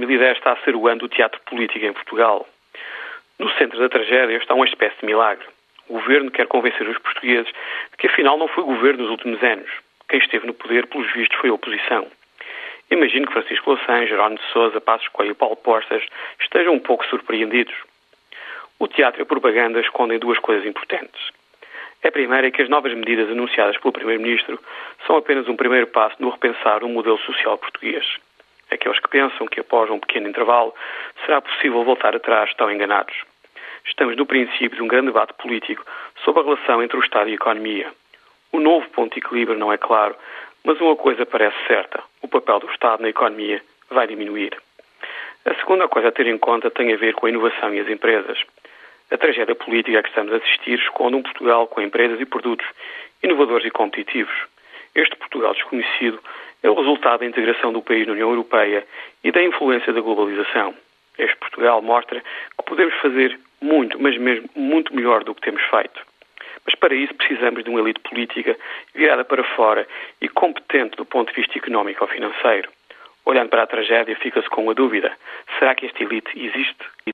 [0.00, 2.48] 2010 está a ser o ano do teatro político em Portugal.
[3.38, 5.44] No centro da tragédia está uma espécie de milagre.
[5.88, 9.70] O governo quer convencer os portugueses de que afinal não foi governo nos últimos anos.
[10.08, 12.06] Quem esteve no poder, pelos vistos, foi a oposição.
[12.90, 16.02] Imagino que Francisco Louçã, Jerónimo de Sousa, Passos Coelho e Paulo Portas
[16.40, 17.74] estejam um pouco surpreendidos.
[18.78, 21.20] O teatro e a propaganda escondem duas coisas importantes.
[22.02, 24.58] A primeira é que as novas medidas anunciadas pelo Primeiro-Ministro
[25.06, 28.06] são apenas um primeiro passo no repensar o modelo social português.
[28.70, 30.74] Aqueles que pensam que após um pequeno intervalo
[31.24, 33.14] será possível voltar atrás estão enganados.
[33.84, 35.84] Estamos no princípio de um grande debate político
[36.24, 37.92] sobre a relação entre o Estado e a economia.
[38.52, 40.14] O novo ponto de equilíbrio não é claro,
[40.64, 44.56] mas uma coisa parece certa: o papel do Estado na economia vai diminuir.
[45.44, 47.88] A segunda coisa a ter em conta tem a ver com a inovação e as
[47.88, 48.38] empresas.
[49.10, 52.66] A tragédia política a que estamos a assistir esconde um Portugal com empresas e produtos
[53.22, 54.34] inovadores e competitivos.
[54.94, 56.20] Este Portugal desconhecido
[56.62, 58.86] é o resultado da integração do país na União Europeia
[59.24, 60.74] e da influência da globalização.
[61.18, 66.00] Este Portugal mostra que podemos fazer muito, mas mesmo muito melhor do que temos feito.
[66.64, 68.56] Mas para isso precisamos de uma elite política
[68.94, 69.86] virada para fora
[70.20, 72.70] e competente do ponto de vista económico ou financeiro.
[73.24, 75.12] Olhando para a tragédia, fica-se com a dúvida:
[75.58, 76.84] será que esta elite existe?